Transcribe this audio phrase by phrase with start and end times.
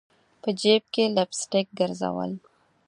[0.41, 2.31] په جیب کي لپ سټک ګرزول